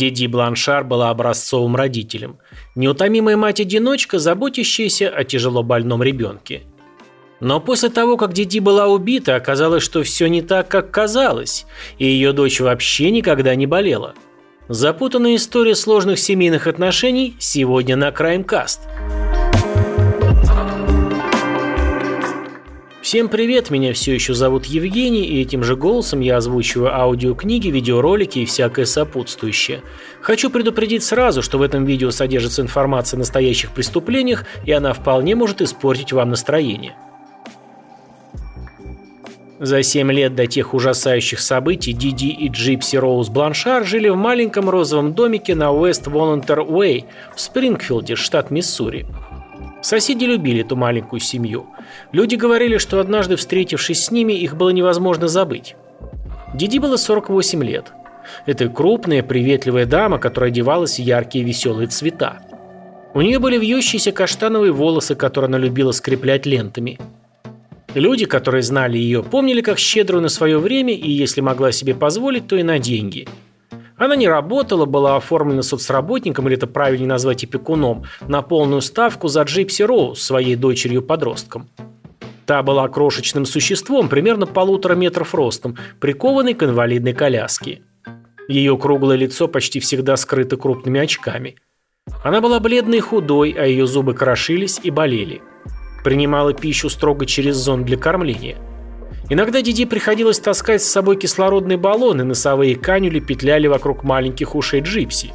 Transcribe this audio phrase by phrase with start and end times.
[0.00, 2.38] Диди Бланшар была образцовым родителем.
[2.74, 6.62] Неутомимая мать-одиночка, заботящаяся о тяжело больном ребенке.
[7.40, 11.66] Но после того, как Диди была убита, оказалось, что все не так, как казалось,
[11.98, 14.14] и ее дочь вообще никогда не болела.
[14.68, 18.80] Запутанная история сложных семейных отношений сегодня на Краймкаст.
[23.10, 28.38] Всем привет, меня все еще зовут Евгений, и этим же голосом я озвучиваю аудиокниги, видеоролики
[28.38, 29.82] и всякое сопутствующее.
[30.20, 35.34] Хочу предупредить сразу, что в этом видео содержится информация о настоящих преступлениях, и она вполне
[35.34, 36.94] может испортить вам настроение.
[39.58, 44.70] За семь лет до тех ужасающих событий Диди и Джипси Роуз Бланшар жили в маленьком
[44.70, 49.04] розовом домике на Уэст Волонтер Уэй в Спрингфилде, штат Миссури.
[49.82, 51.66] Соседи любили эту маленькую семью.
[52.12, 55.76] Люди говорили, что однажды встретившись с ними, их было невозможно забыть.
[56.54, 57.92] Диди было 48 лет.
[58.46, 62.40] Это крупная, приветливая дама, которая одевалась в яркие веселые цвета.
[63.14, 66.98] У нее были вьющиеся каштановые волосы, которые она любила скреплять лентами–
[67.94, 72.46] Люди, которые знали ее, помнили как щедрую на свое время и, если могла себе позволить,
[72.46, 73.26] то и на деньги.
[74.00, 79.42] Она не работала, была оформлена соцработником, или это правильнее назвать опекуном, на полную ставку за
[79.42, 81.68] Джипси Роуз, своей дочерью-подростком.
[82.46, 87.82] Та была крошечным существом, примерно полутора метров ростом, прикованной к инвалидной коляске.
[88.48, 91.56] Ее круглое лицо почти всегда скрыто крупными очками.
[92.24, 95.42] Она была бледной и худой, а ее зубы крошились и болели.
[96.04, 98.56] Принимала пищу строго через зонд для кормления.
[99.32, 105.32] Иногда Диди приходилось таскать с собой кислородные баллоны, носовые канюли петляли вокруг маленьких ушей Джипси.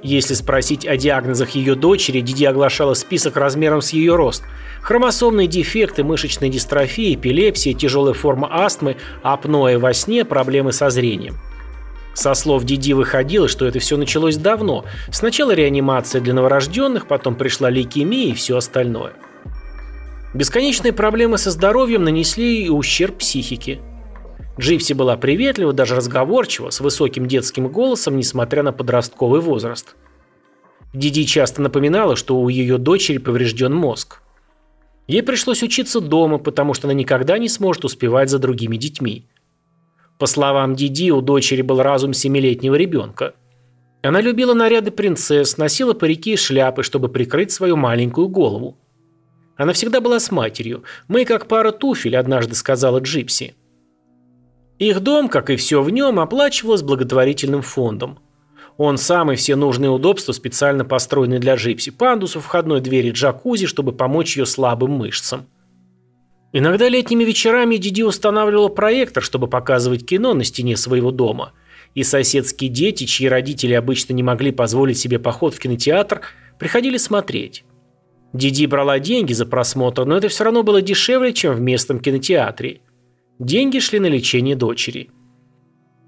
[0.00, 4.44] Если спросить о диагнозах ее дочери, Диди оглашала список размером с ее рост.
[4.80, 11.34] Хромосомные дефекты, мышечная дистрофия, эпилепсия, тяжелая форма астмы, апноэ во сне, проблемы со зрением.
[12.14, 14.84] Со слов Диди выходило, что это все началось давно.
[15.10, 19.14] Сначала реанимация для новорожденных, потом пришла лейкемия и все остальное.
[20.34, 23.80] Бесконечные проблемы со здоровьем нанесли и ущерб психике.
[24.58, 29.94] Джипси была приветлива, даже разговорчива, с высоким детским голосом, несмотря на подростковый возраст.
[30.94, 34.22] Диди часто напоминала, что у ее дочери поврежден мозг.
[35.06, 39.26] Ей пришлось учиться дома, потому что она никогда не сможет успевать за другими детьми.
[40.18, 43.34] По словам Диди, у дочери был разум семилетнего ребенка.
[44.02, 48.76] Она любила наряды принцесс, носила парики и шляпы, чтобы прикрыть свою маленькую голову.
[49.56, 50.84] Она всегда была с матерью.
[51.08, 53.54] Мы как пара туфель, однажды сказала Джипси.
[54.78, 58.18] Их дом, как и все в нем, оплачивалось благотворительным фондом.
[58.78, 61.90] Он сам и все нужные удобства специально построены для Джипси.
[61.90, 65.46] Пандус у входной двери джакузи, чтобы помочь ее слабым мышцам.
[66.52, 71.52] Иногда летними вечерами Диди устанавливала проектор, чтобы показывать кино на стене своего дома.
[71.94, 76.22] И соседские дети, чьи родители обычно не могли позволить себе поход в кинотеатр,
[76.58, 77.64] приходили смотреть.
[78.32, 82.80] Диди брала деньги за просмотр, но это все равно было дешевле, чем в местном кинотеатре.
[83.38, 85.10] Деньги шли на лечение дочери.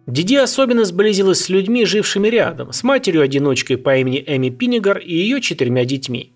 [0.06, 5.40] Диди особенно сблизилась с людьми, жившими рядом, с матерью-одиночкой по имени Эми Пиннигар и ее
[5.40, 6.32] четырьмя детьми.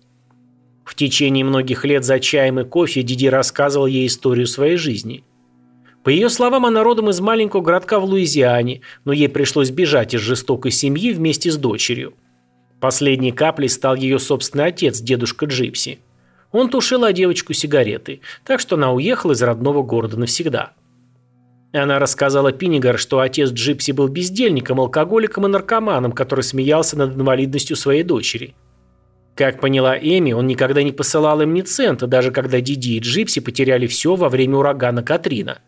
[0.85, 5.23] В течение многих лет за чаем и кофе Диди рассказывал ей историю своей жизни.
[6.03, 10.21] По ее словам, она родом из маленького городка в Луизиане, но ей пришлось бежать из
[10.21, 12.15] жестокой семьи вместе с дочерью.
[12.79, 15.99] Последней каплей стал ее собственный отец, дедушка Джипси.
[16.51, 20.73] Он тушил о девочку сигареты, так что она уехала из родного города навсегда.
[21.71, 27.75] Она рассказала Пиннигар, что отец Джипси был бездельником, алкоголиком и наркоманом, который смеялся над инвалидностью
[27.75, 28.55] своей дочери.
[29.35, 33.39] Как поняла Эми, он никогда не посылал им ни цента, даже когда Диди и Джипси
[33.39, 35.59] потеряли все во время урагана Катрина.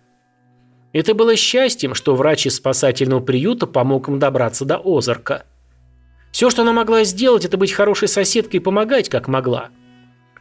[0.92, 5.46] Это было счастьем, что врач из спасательного приюта помог им добраться до Озарка.
[6.31, 9.69] Все, что она могла сделать, это быть хорошей соседкой и помогать, как могла.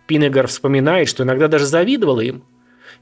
[0.07, 2.45] Пиннигар вспоминает, что иногда даже завидовала им.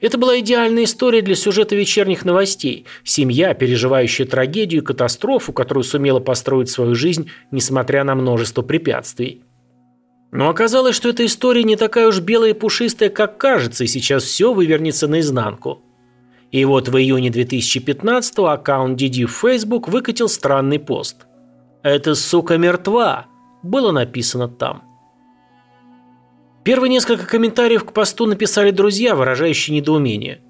[0.00, 2.86] Это была идеальная история для сюжета вечерних новостей.
[3.03, 9.42] Семья, переживающая трагедию и катастрофу, которую сумела построить свою жизнь, несмотря на множество препятствий.
[10.30, 14.24] Но оказалось, что эта история не такая уж белая и пушистая, как кажется, и сейчас
[14.24, 15.83] все вывернется наизнанку.
[16.51, 21.28] И вот в июне 2015 аккаунт Диди в Facebook выкатил странный пост.
[21.83, 23.27] «Эта сука мертва»,
[23.63, 24.83] было написано там.
[26.65, 30.42] Первые несколько комментариев к посту написали друзья, выражающие недоумение.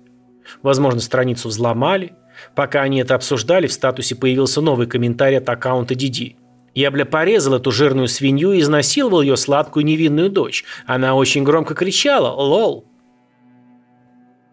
[0.63, 2.15] Возможно, страницу взломали.
[2.55, 6.37] Пока они это обсуждали, в статусе появился новый комментарий от аккаунта Диди.
[6.75, 10.65] Я, бля, порезал эту жирную свинью и изнасиловал ее сладкую невинную дочь.
[10.87, 12.85] Она очень громко кричала «Лол!».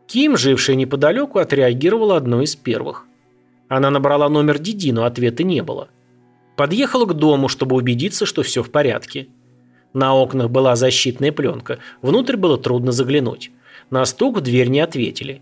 [0.08, 3.06] Ким, жившая неподалеку, отреагировала одной из первых.
[3.68, 5.90] Она набрала номер Диди, но ответа не было.
[6.56, 9.28] Подъехала к дому, чтобы убедиться, что все в порядке.
[9.94, 13.52] На окнах была защитная пленка, внутрь было трудно заглянуть.
[13.90, 15.42] На стук в дверь не ответили.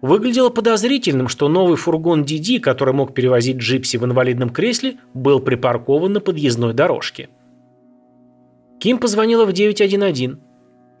[0.00, 6.12] Выглядело подозрительным, что новый фургон Диди, который мог перевозить Джипси в инвалидном кресле, был припаркован
[6.14, 7.28] на подъездной дорожке.
[8.78, 10.38] Ким позвонила в 911.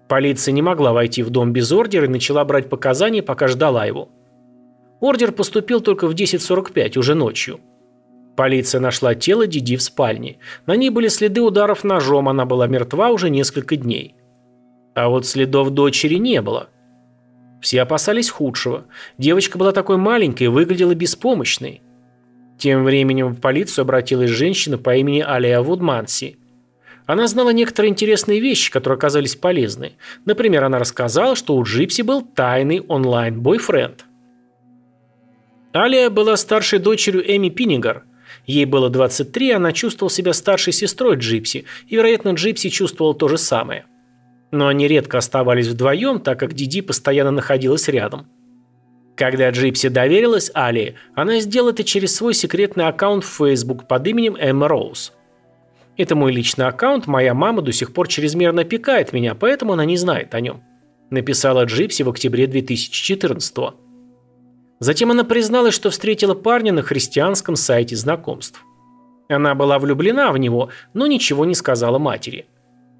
[0.06, 4.10] Полиция не могла войти в дом без ордера и начала брать показания, пока ждала его.
[5.00, 7.60] Ордер поступил только в 10.45, уже ночью.
[8.40, 10.38] Полиция нашла тело Диди в спальне.
[10.64, 14.14] На ней были следы ударов ножом, она была мертва уже несколько дней.
[14.94, 16.70] А вот следов дочери не было.
[17.60, 18.86] Все опасались худшего.
[19.18, 21.82] Девочка была такой маленькой и выглядела беспомощной.
[22.56, 26.38] Тем временем в полицию обратилась женщина по имени Алия Вудманси.
[27.04, 29.96] Она знала некоторые интересные вещи, которые оказались полезны.
[30.24, 34.06] Например, она рассказала, что у Джипси был тайный онлайн-бойфренд.
[35.74, 38.06] Алия была старшей дочерью Эми Пиннигар.
[38.46, 43.38] Ей было 23, она чувствовала себя старшей сестрой Джипси, и, вероятно, Джипси чувствовала то же
[43.38, 43.86] самое.
[44.50, 48.26] Но они редко оставались вдвоем, так как Диди постоянно находилась рядом.
[49.16, 54.34] Когда Джипси доверилась Алие, она сделала это через свой секретный аккаунт в Facebook под именем
[54.36, 55.12] Эмма Роуз.
[55.96, 59.98] Это мой личный аккаунт, моя мама до сих пор чрезмерно опекает меня, поэтому она не
[59.98, 60.62] знает о нем.
[61.10, 63.74] Написала Джипси в октябре 2014 -го.
[64.80, 68.64] Затем она призналась, что встретила парня на христианском сайте знакомств.
[69.28, 72.46] Она была влюблена в него, но ничего не сказала матери.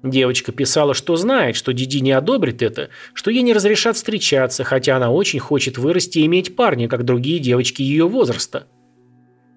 [0.03, 4.95] Девочка писала, что знает, что Диди не одобрит это, что ей не разрешат встречаться, хотя
[4.97, 8.67] она очень хочет вырасти и иметь парня, как другие девочки ее возраста.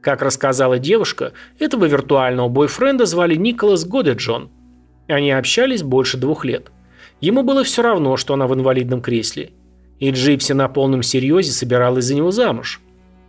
[0.03, 4.51] Как рассказала девушка, этого виртуального бойфренда звали Николас Годеджон.
[5.09, 6.71] Они общались больше двух лет.
[7.21, 9.53] Ему было все равно, что она в инвалидном кресле.
[10.05, 12.81] И Джипси на полном серьезе собиралась за него замуж.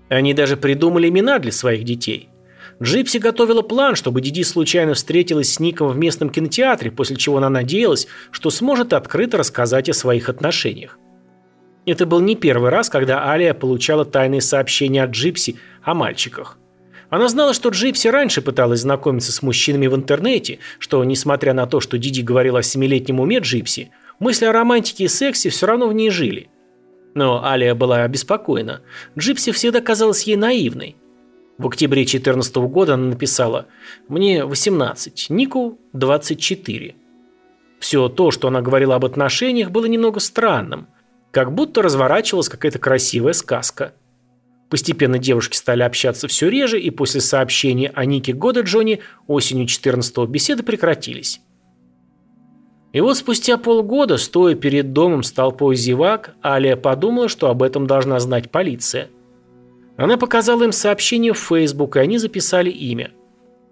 [0.10, 2.30] Они даже придумали имена для своих детей–
[2.84, 7.50] Джипси готовила план, чтобы Диди случайно встретилась с Ником в местном кинотеатре, после чего она
[7.50, 11.00] надеялась, что сможет открыто рассказать о своих отношениях.
[11.86, 16.58] Это был не первый раз, когда Алия получала тайные сообщения от Джипси о мальчиках.
[17.10, 21.80] Она знала, что Джипси раньше пыталась знакомиться с мужчинами в интернете, что, несмотря на то,
[21.80, 25.94] что Диди говорила о семилетнем уме Джипси, мысли о романтике и сексе все равно в
[25.94, 26.50] ней жили.
[27.16, 28.82] Но Алия была обеспокоена.
[29.18, 30.98] Джипси всегда казалась ей наивной.
[31.58, 33.68] В октябре 2014 года она написала
[34.10, 36.96] «Мне 18, Нику 24».
[37.80, 40.88] Все то, что она говорила об отношениях, было немного странным,
[41.32, 43.94] как будто разворачивалась какая-то красивая сказка.
[44.70, 50.26] Постепенно девушки стали общаться все реже, и после сообщения о Нике года Джонни осенью 14-го
[50.26, 51.40] беседы прекратились.
[52.96, 57.88] И вот спустя полгода, стоя перед домом с толпой зевак, Алия подумала, что об этом
[57.88, 59.10] должна знать полиция.
[59.98, 63.12] Она показала им сообщение в Facebook, и они записали имя.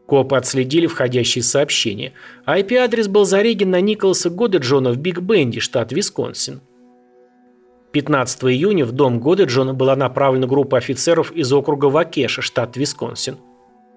[0.07, 2.11] Копы отследили входящие сообщения.
[2.45, 6.59] IP-адрес был зареген на Николаса Годеджона в Биг Бенди, штат Висконсин.
[7.93, 13.37] 15 июня в дом Годеджона была направлена группа офицеров из округа Вакеша, штат Висконсин.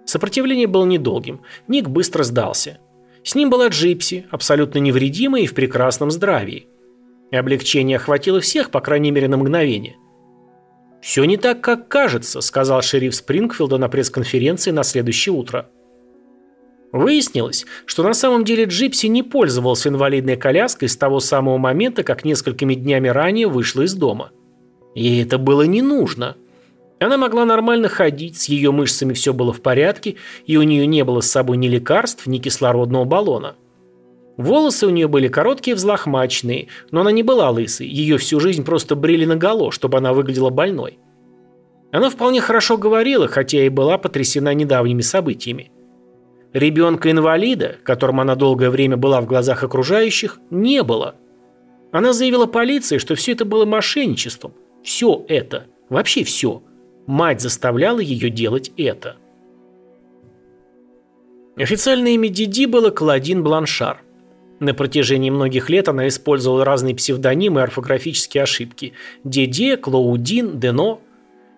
[0.04, 1.40] Сопротивление было недолгим.
[1.66, 2.78] Ник быстро сдался.
[3.26, 6.68] С ним была Джипси, абсолютно невредимая и в прекрасном здравии.
[7.32, 9.96] И облегчение охватило всех, по крайней мере, на мгновение.
[11.02, 15.68] «Все не так, как кажется»,– сказал шериф Спрингфилда на пресс-конференции на следующее утро.
[16.92, 22.24] Выяснилось, что на самом деле Джипси не пользовалась инвалидной коляской с того самого момента, как
[22.24, 24.30] несколькими днями ранее вышла из дома.
[24.94, 26.36] Ей это было не нужно.
[26.98, 31.04] Она могла нормально ходить, с ее мышцами все было в порядке, и у нее не
[31.04, 33.56] было с собой ни лекарств, ни кислородного баллона.
[34.38, 38.94] Волосы у нее были короткие взлохмаченные, но она не была лысой, ее всю жизнь просто
[38.94, 40.98] брили наголо, чтобы она выглядела больной.
[41.92, 45.70] Она вполне хорошо говорила, хотя и была потрясена недавними событиями.
[46.52, 51.16] Ребенка-инвалида, которым она долгое время была в глазах окружающих, не было.
[51.92, 54.54] Она заявила полиции, что все это было мошенничеством.
[54.82, 55.66] Все это.
[55.88, 56.62] Вообще все.
[57.06, 59.16] Мать заставляла ее делать это.
[61.56, 64.02] Официальное имя Диди было Клодин Бланшар.
[64.58, 68.94] На протяжении многих лет она использовала разные псевдонимы и орфографические ошибки.
[69.22, 71.00] Деде, Клоудин, Дено.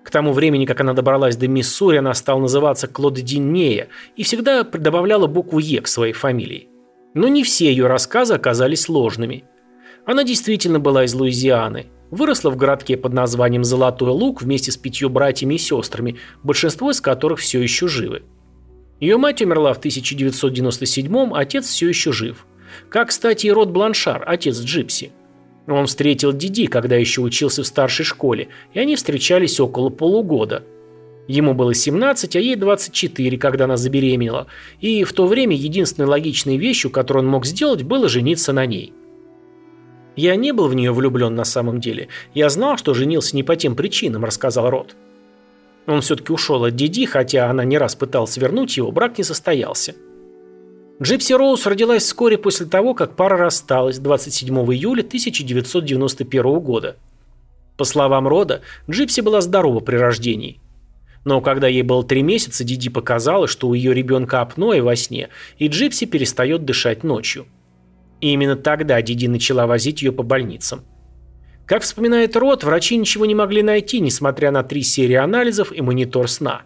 [0.04, 5.26] К тому времени, как она добралась до Миссури, она стала называться Клоддиннея и всегда добавляла
[5.26, 6.68] букву «Е» к своей фамилии.
[7.14, 9.44] Но не все ее рассказы оказались ложными.
[10.04, 11.86] Она действительно была из Луизианы.
[12.10, 17.00] Выросла в городке под названием Золотой Луг вместе с пятью братьями и сестрами, большинство из
[17.00, 18.22] которых все еще живы.
[19.00, 22.46] Ее мать умерла в 1997 отец все еще жив.
[22.88, 25.12] Как, кстати, и Род Бланшар, отец Джипси.
[25.66, 30.64] Он встретил Диди, когда еще учился в старшей школе, и они встречались около полугода.
[31.26, 34.46] Ему было 17, а ей 24, когда она забеременела,
[34.80, 38.94] и в то время единственной логичной вещью, которую он мог сделать, было жениться на ней.
[40.18, 42.08] «Я не был в нее влюблен на самом деле.
[42.34, 44.96] Я знал, что женился не по тем причинам»,– рассказал Род.
[45.86, 49.94] Он все-таки ушел от Диди, хотя она не раз пыталась вернуть его, брак не состоялся.
[51.00, 56.96] Джипси Роуз родилась вскоре после того, как пара рассталась 27 июля 1991 года.
[57.76, 60.60] По словам Рода, Джипси была здорова при рождении–
[61.24, 65.28] но когда ей было три месяца, Диди показалось, что у ее ребенка апноэ во сне,
[65.58, 67.46] и Джипси перестает дышать ночью.
[68.20, 70.82] И именно тогда Диди начала возить ее по больницам.
[71.66, 76.28] Как вспоминает Род, врачи ничего не могли найти, несмотря на три серии анализов и монитор
[76.28, 76.62] сна.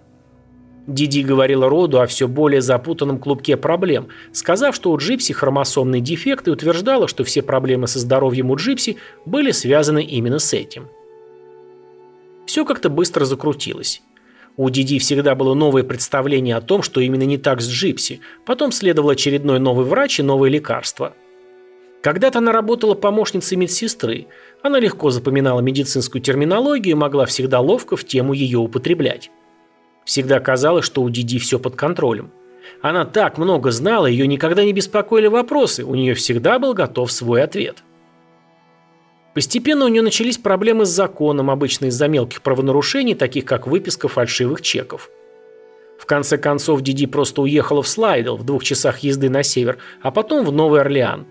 [0.86, 6.48] Диди говорила Роду о все более запутанном клубке проблем, сказав, что у Джипси хромосомный дефект
[6.48, 10.88] и утверждала, что все проблемы со здоровьем у Джипси были связаны именно с этим.
[12.46, 14.02] Все как-то быстро закрутилось.
[14.56, 18.20] У Диди всегда было новое представление о том, что именно не так с Джипси.
[18.44, 21.14] Потом следовал очередной новый врач и новые лекарства.
[22.02, 24.26] Когда-то она работала помощницей медсестры.
[24.60, 29.30] Она легко запоминала медицинскую терминологию и могла всегда ловко в тему ее употреблять.
[30.04, 32.32] Всегда казалось, что у Диди все под контролем.
[32.80, 37.42] Она так много знала, ее никогда не беспокоили вопросы, у нее всегда был готов свой
[37.42, 37.84] ответ.
[39.34, 44.60] Постепенно у нее начались проблемы с законом, обычно из-за мелких правонарушений, таких как выписка фальшивых
[44.60, 45.08] чеков.
[45.98, 50.10] В конце концов, Диди просто уехала в Слайдел в двух часах езды на север, а
[50.10, 51.26] потом в Новый Орлеан.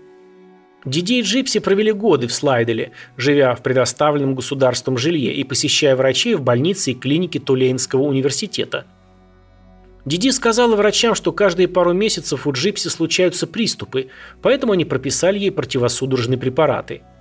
[0.84, 6.34] Диди и Джипси провели годы в Слайделе, живя в предоставленном государством жилье и посещая врачей
[6.34, 8.84] в больнице и клинике Тулейнского университета.
[10.04, 14.08] Диди сказала врачам, что каждые пару месяцев у Джипси случаются приступы,
[14.42, 17.02] поэтому они прописали ей противосудорожные препараты–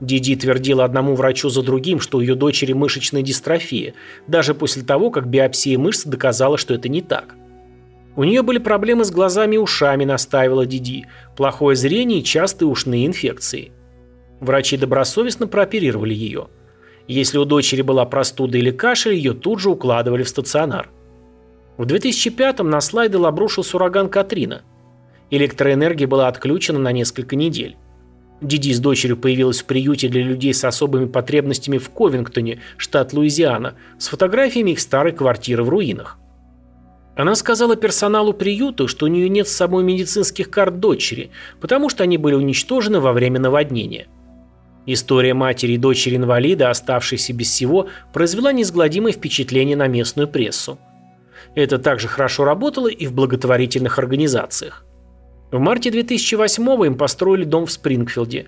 [0.00, 3.94] Диди твердила одному врачу за другим, что у ее дочери мышечная дистрофия,
[4.26, 7.34] даже после того, как биопсия мышц доказала, что это не так.
[8.20, 11.06] У нее были проблемы с глазами и ушами, настаивала Диди,
[11.38, 13.72] плохое зрение и частые ушные инфекции.
[14.40, 16.48] Врачи добросовестно прооперировали ее.
[17.08, 20.90] Если у дочери была простуда или кашель, ее тут же укладывали в стационар.
[21.78, 24.64] В 2005-м на слайды обрушился ураган Катрина.
[25.30, 27.78] Электроэнергия была отключена на несколько недель.
[28.42, 33.76] Диди с дочерью появилась в приюте для людей с особыми потребностями в Ковингтоне, штат Луизиана,
[33.98, 36.19] с фотографиями их старой квартиры в руинах.
[37.16, 42.04] Она сказала персоналу приюта, что у нее нет с собой медицинских карт дочери, потому что
[42.04, 44.06] они были уничтожены во время наводнения.
[44.86, 50.78] История матери и дочери инвалида, оставшейся без всего, произвела неизгладимое впечатление на местную прессу.
[51.54, 54.84] Это также хорошо работало и в благотворительных организациях.
[55.50, 58.46] В марте 2008 им построили дом в Спрингфилде.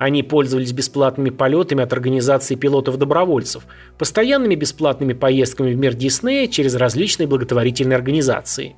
[0.00, 3.66] Они пользовались бесплатными полетами от организации пилотов-добровольцев,
[3.98, 8.76] постоянными бесплатными поездками в мир Диснея через различные благотворительные организации.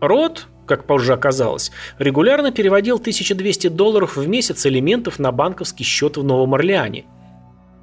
[0.00, 6.22] Рот, как позже оказалось, регулярно переводил 1200 долларов в месяц элементов на банковский счет в
[6.22, 7.06] Новом Орлеане.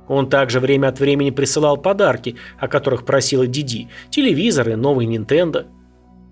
[0.07, 5.65] Он также время от времени присылал подарки, о которых просила Диди, телевизоры, новый Nintendo–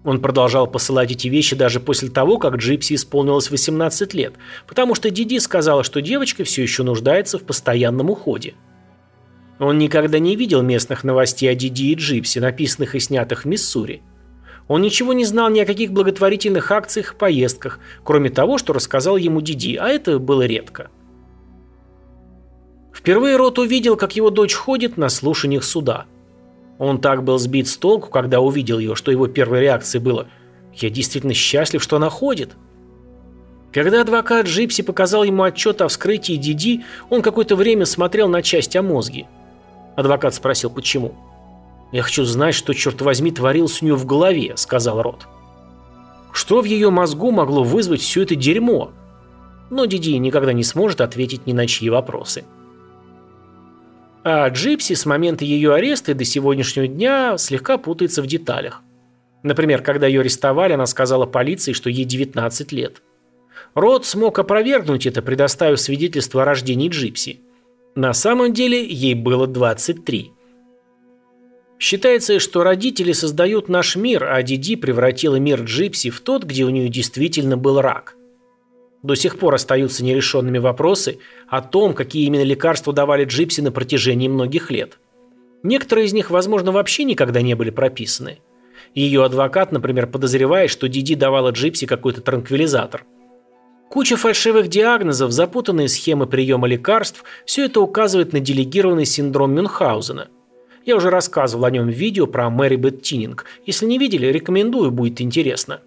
[0.03, 4.33] он продолжал посылать эти вещи даже после того, как Джипси исполнилось 18 лет,
[4.67, 8.55] потому что Диди сказала, что девочка все еще нуждается в постоянном уходе.
[9.60, 14.01] Он никогда не видел местных новостей о Диди и Джипси, написанных и снятых в Миссури.
[14.67, 19.15] Он ничего не знал ни о каких благотворительных акциях и поездках, кроме того, что рассказала
[19.15, 20.89] ему Диди, а это было редко.
[22.93, 26.07] Впервые Рот увидел, как его дочь ходит на слушаниях суда–
[26.84, 30.28] он так был сбит с толку, когда увидел ее, что его первой реакцией было
[30.74, 32.52] «Я действительно счастлив, что она ходит».
[33.72, 38.75] Когда адвокат Джипси показал ему отчет о вскрытии Диди, он какое-то время смотрел на часть
[38.75, 39.28] о мозге.
[39.96, 41.16] Адвокат спросил, почему.
[41.92, 45.28] «Я хочу знать, что, черт возьми, творилось у нее в голове»,— сказал Рот.
[46.34, 48.92] Что в ее мозгу могло вызвать все это дерьмо?
[49.70, 52.44] Но Диди никогда не сможет ответить ни на чьи вопросы.
[54.24, 58.82] А Джипси с момента ее ареста и до сегодняшнего дня слегка путается в деталях.
[59.44, 63.01] Например, когда ее арестовали, она сказала полиции, что ей 19 лет.
[63.74, 67.42] Род смог опровергнуть это, предоставив свидетельство о рождении Джипси.
[67.96, 70.32] На самом деле ей было 23.
[71.80, 76.70] Считается, что родители создают наш мир, а Диди превратила мир Джипси в тот, где у
[76.70, 78.15] нее действительно был рак–
[79.03, 84.29] до сих пор остаются нерешенными вопросы о том, какие именно лекарства давали Джипси на протяжении
[84.29, 84.98] многих лет.
[85.62, 88.39] Некоторые из них, возможно, вообще никогда не были прописаны.
[88.95, 93.05] Ее адвокат, например, подозревает, что Диди давала Джипси какой-то транквилизатор.
[93.89, 100.29] Куча фальшивых диагнозов, запутанные схемы приема лекарств– все это указывает на делегированный синдром Мюнхгаузена.
[100.86, 103.45] Я уже рассказывал о нем в видео про Мэри Бет Тининг.
[103.65, 105.81] Если не видели, рекомендую, будет интересно.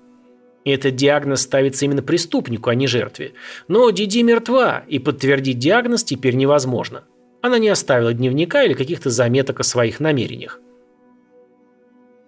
[0.66, 3.34] Этот диагноз ставится именно преступнику, а не жертве.
[3.68, 7.04] Но Диди мертва, и подтвердить диагноз теперь невозможно.
[7.40, 10.60] Она не оставила дневника или каких-то заметок о своих намерениях.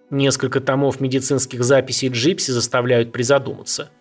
[0.09, 3.91] Несколько томов медицинских записей Джипси заставляют призадуматься.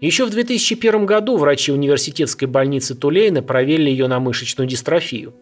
[0.00, 5.34] Еще в 2001 году врачи университетской больницы Тулейна проверили ее на мышечную дистрофию.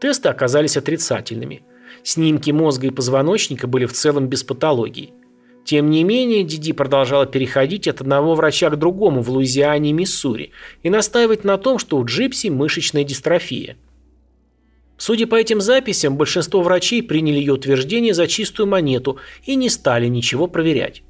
[0.00, 1.62] Тесты оказались отрицательными.
[2.02, 5.14] Снимки мозга и позвоночника были в целом без патологии.
[5.64, 10.52] Тем не менее, Диди продолжала переходить от одного врача к другому в Луизиане и Миссури
[10.82, 13.76] и настаивать на том, что у Джипси мышечная дистрофия.
[14.96, 20.06] Судя по этим записям, большинство врачей приняли ее утверждение за чистую монету и не стали
[20.06, 21.02] ничего проверять.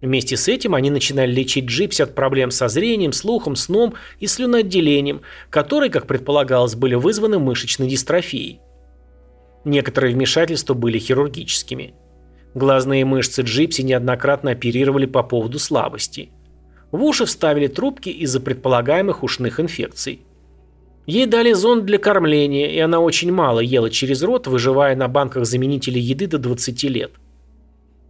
[0.00, 5.22] Вместе с этим они начинали лечить Джипси от проблем со зрением, слухом, сном и слюноотделением,
[5.50, 8.60] которые, как предполагалось, были вызваны мышечной дистрофией.
[9.64, 11.94] Некоторые вмешательства были хирургическими.
[12.54, 16.30] Глазные мышцы Джипси неоднократно оперировали по поводу слабости.
[16.90, 20.20] В уши вставили трубки из-за предполагаемых ушных инфекций.
[21.06, 25.46] Ей дали зонд для кормления, и она очень мало ела через рот, выживая на банках
[25.46, 27.12] заменителей еды до 20 лет.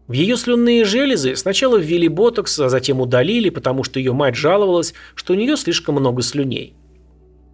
[0.09, 4.95] В ее слюнные железы сначала ввели ботокс, а затем удалили, потому что ее мать жаловалась,
[5.15, 6.75] что у нее слишком много слюней.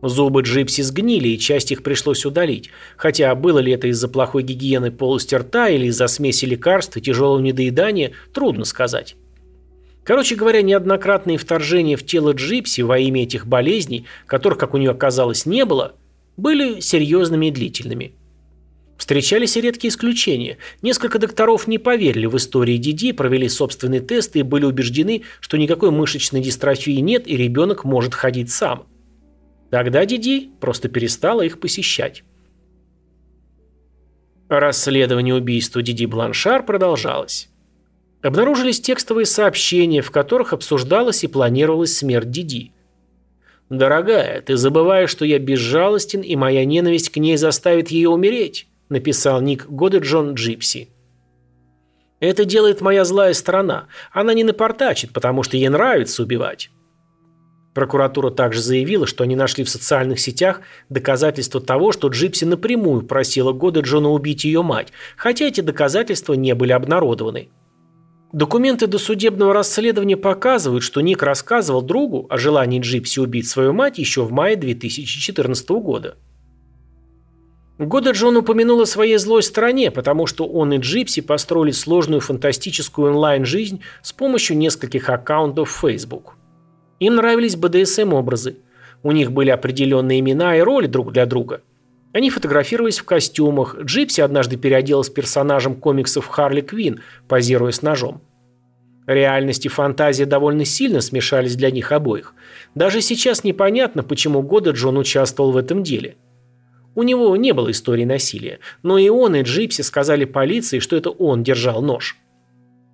[0.09, 2.71] Зубы Джипси сгнили, и часть их пришлось удалить.
[2.97, 7.41] Хотя было ли это из-за плохой гигиены полости рта или из-за смеси лекарств и тяжелого
[7.41, 9.17] недоедания, трудно сказать.
[10.05, 14.91] Короче говоря, неоднократные вторжения в тело Джипси во имя этих болезней, которых, как у нее
[14.91, 15.95] оказалось, не было,
[16.37, 18.13] были серьезными и длительными.
[18.99, 20.59] Встречались и редкие исключения.
[20.83, 25.91] Несколько докторов не поверили в истории Диди, провели собственные тесты и были убеждены, что никакой
[25.91, 28.87] мышечной дистрофии нет и ребенок может ходить сам.
[29.71, 32.23] Тогда Диди просто перестала их посещать.
[34.49, 37.49] Расследование убийства Диди Бланшар продолжалось.
[38.23, 42.73] Обнаружились текстовые сообщения, в которых обсуждалась и планировалась смерть Диди.
[43.71, 49.41] «Дорогая, ты забываешь, что я безжалостен, и моя ненависть к ней заставит ее умереть», написал
[49.41, 50.91] Ник Годеджон Джипси.
[52.21, 53.89] «Это делает моя злая сторона.
[54.13, 56.71] Она не напортачит, потому что ей нравится убивать.
[57.75, 63.53] Прокуратура также заявила, что они нашли в социальных сетях доказательства того, что Джипси напрямую просила
[63.53, 67.49] Годеджона убить ее мать, хотя эти доказательства не были обнародованы.
[68.33, 74.23] Документы досудебного расследования показывают, что Ник рассказывал другу о желании Джипси убить свою мать еще
[74.23, 76.17] в мае 2014 года.
[77.79, 83.81] Годеджон упомянул о своей злой стороне, потому что он и Джипси построили сложную фантастическую онлайн-жизнь
[84.01, 86.37] с помощью нескольких аккаунтов Facebook.
[87.05, 88.57] Им нравились БДСМ-образы.
[89.03, 91.61] У них были определенные имена и роли друг для друга.
[92.15, 93.77] Они фотографировались в костюмах.
[93.79, 98.23] Джипси однажды переоделась персонажем комиксов Харли Квин, позируя с ножом.
[99.07, 102.33] Реальность и фантазия довольно сильно смешались для них обоих.
[102.75, 106.17] Даже сейчас непонятно, почему Годеджон участвовал в этом деле.
[106.95, 111.11] У него не было истории насилия, но и он, и Джипси сказали полиции, что это
[111.11, 112.17] он держал нож.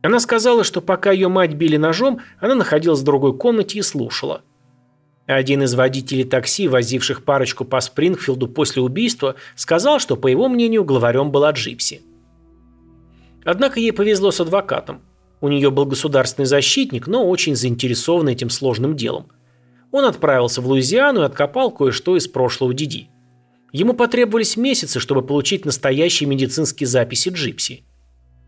[0.02, 4.42] Она сказала, что пока ее мать били ножом, она находилась в другой комнате и слушала.
[5.26, 10.84] Один из водителей такси, возивших парочку по Спрингфилду после убийства, сказал, что, по его мнению,
[10.84, 12.02] главарем была Джипси.
[13.44, 15.02] Однако ей повезло с адвокатом.
[15.40, 19.28] У нее был государственный защитник, он очень заинтересован этим сложным делом.
[19.92, 23.08] Он отправился в Луизиану и откопал кое-что из прошлого Диди.
[23.72, 27.84] Ему потребовались месяцы, чтобы получить настоящие медицинские записи Джипси.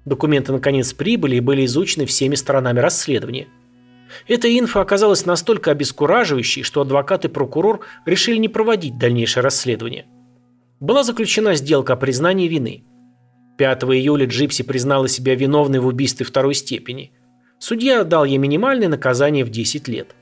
[0.04, 3.48] Документы наконец прибыли и были изучены всеми сторонами расследования.
[4.28, 10.06] Эта инфа оказалась настолько обескураживающей, что адвокат и прокурор решили не проводить дальнейшее расследование.
[10.80, 12.84] Была заключена сделка о признании вины.
[13.58, 17.12] 5 июля Джипси признала себя виновной в убийстве второй степени.
[17.58, 20.16] Судья дал ей минимальное наказание в 10 лет.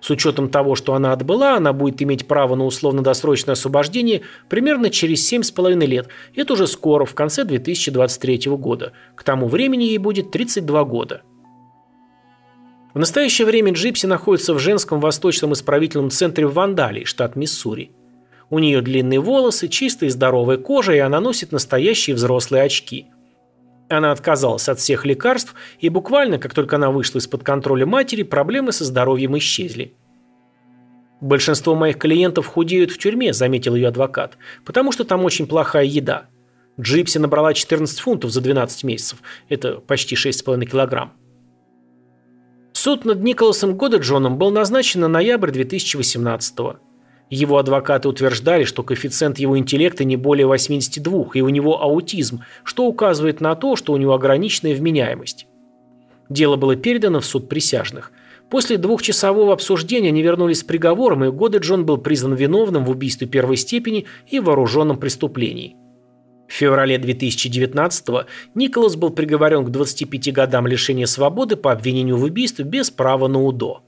[0.00, 5.30] С учетом того, что она отбыла, она будет иметь право на условно-досрочное освобождение примерно через
[5.32, 6.08] 7,5 лет.
[6.36, 8.92] Это уже скоро, в конце 2023 года.
[9.16, 11.22] К тому времени ей будет 32 года.
[12.94, 17.92] В настоящее время Джипси находится в женском восточном исправительном центре в Вандалии, штат Миссури.
[18.50, 23.08] У нее длинные волосы, чистая и здоровая кожа, и она носит настоящие взрослые очки–
[23.88, 28.72] она отказалась от всех лекарств, и буквально, как только она вышла из-под контроля матери, проблемы
[28.72, 29.94] со здоровьем исчезли.
[31.20, 36.26] «Большинство моих клиентов худеют в тюрьме»,– заметил ее адвокат,– «потому что там очень плохая еда.
[36.80, 39.18] Джипси набрала 14 фунтов за 12 месяцев.
[39.48, 41.14] Это почти 6,5 килограмм».
[42.72, 46.78] Суд над Николасом Годаджоном был назначен на ноябрь 2018 года.
[47.30, 52.86] Его адвокаты утверждали, что коэффициент его интеллекта не более 82, и у него аутизм, что
[52.86, 55.46] указывает на то, что у него ограниченная вменяемость.
[56.30, 58.12] Дело было передано в суд присяжных.
[58.50, 63.26] После двухчасового обсуждения они вернулись с приговором, и годы Джон был признан виновным в убийстве
[63.26, 65.76] первой степени и вооруженном преступлении.
[66.48, 72.64] В феврале 2019-го Николас был приговорен к 25 годам лишения свободы по обвинению в убийстве
[72.64, 73.82] без права на УДО.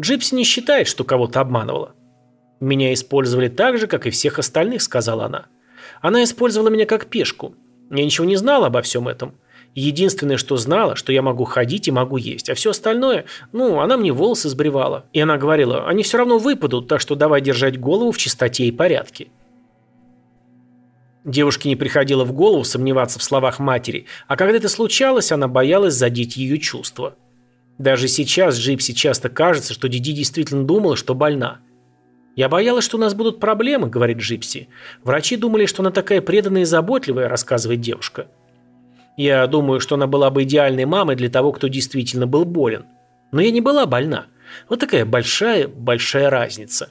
[0.00, 1.94] Джипси не считает, что кого-то обманывала.
[2.60, 5.46] «Меня использовали так же, как и всех остальных»,— сказала она.
[6.00, 7.56] «Она использовала меня как пешку.
[7.90, 9.34] Я ничего не знала обо всем этом.
[9.74, 13.96] Единственное, что знала, что я могу ходить и могу есть, а все остальное, ну, она
[13.96, 15.06] мне волосы сбривала.
[15.12, 18.72] И она говорила, они все равно выпадут, так что давай держать голову в чистоте и
[18.72, 19.28] порядке».
[21.24, 25.94] Девушке не приходило в голову сомневаться в словах матери, а когда это случалось, она боялась
[25.94, 27.16] задеть ее чувства.
[27.78, 31.60] Даже сейчас Джипси часто кажется, что Диди действительно думала, что больна.
[32.34, 34.68] «Я боялась, что у нас будут проблемы»,— говорит Джипси.
[35.02, 38.28] «Врачи думали, что она такая преданная и заботливая»,— рассказывает девушка.
[39.16, 42.86] «Я думаю, что она была бы идеальной мамой для того, кто действительно был болен.
[43.32, 44.26] Но я не была больна.
[44.68, 46.90] Вот такая большая-большая разница».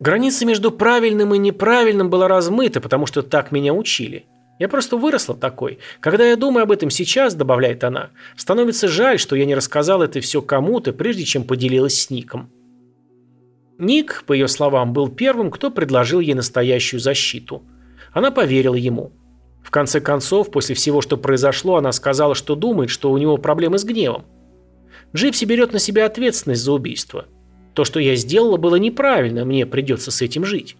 [0.00, 4.26] Граница между правильным и неправильным была размыта, потому что так меня учили.
[4.58, 5.78] Я просто выросла такой.
[6.00, 10.20] Когда я думаю об этом сейчас, добавляет она, становится жаль, что я не рассказал это
[10.20, 12.50] все кому-то, прежде чем поделилась с Ником.
[13.78, 17.62] Ник, по ее словам, был первым, кто предложил ей настоящую защиту.
[18.12, 19.12] Она поверила ему.
[19.64, 23.78] В конце концов, после всего, что произошло, она сказала, что думает, что у него проблемы
[23.78, 24.24] с гневом.
[25.14, 27.26] Джипси берет на себя ответственность за убийство.
[27.74, 30.76] То, что я сделала, было неправильно, мне придется с этим жить.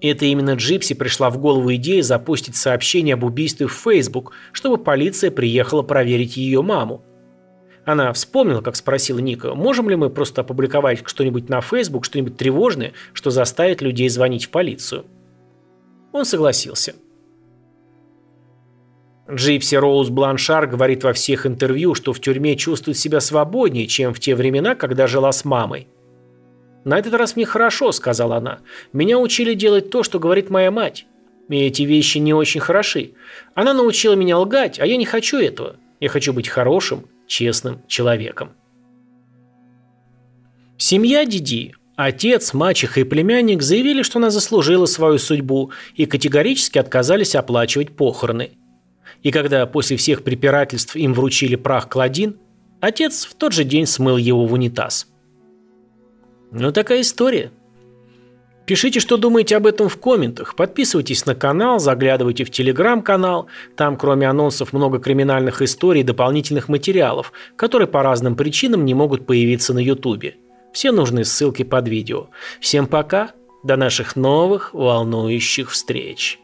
[0.00, 5.30] Это именно Джипси пришла в голову идея запустить сообщение об убийстве в Facebook, чтобы полиция
[5.30, 7.02] приехала проверить ее маму.
[7.84, 12.92] Она вспомнила, как спросила Ника, можем ли мы просто опубликовать что-нибудь на Facebook, что-нибудь тревожное,
[13.12, 15.06] что заставит людей звонить в полицию.
[16.12, 16.94] Он согласился.
[19.30, 24.20] Джипси Роуз Бланшар говорит во всех интервью, что в тюрьме чувствует себя свободнее, чем в
[24.20, 25.88] те времена, когда жила с мамой.
[26.88, 28.60] «На этот раз мне хорошо»,— сказала она.
[28.94, 31.04] «Меня учили делать то, что говорит моя мать.
[31.50, 33.10] И эти вещи не очень хороши.
[33.54, 35.76] Она научила меня лгать, а я не хочу этого.
[36.00, 38.52] Я хочу быть хорошим, честным человеком».
[40.78, 47.34] Семья Диди, отец, мачеха и племянник заявили, что она заслужила свою судьбу и категорически отказались
[47.34, 48.52] оплачивать похороны.
[49.22, 52.38] И когда после всех препирательств им вручили прах Кладин,
[52.80, 55.06] отец в тот же день смыл его в унитаз.
[56.50, 57.50] Ну, такая история.
[58.68, 60.54] Пишите, что думаете об этом в комментах.
[60.54, 63.46] Подписывайтесь на канал, заглядывайте в телеграм-канал.
[63.76, 69.26] Там, кроме анонсов, много криминальных историй и дополнительных материалов, которые по разным причинам не могут
[69.26, 70.36] появиться на ютубе.
[70.74, 72.28] Все нужные ссылки под видео.
[72.60, 73.30] Всем пока.
[73.64, 76.38] До наших новых волнующих встреч.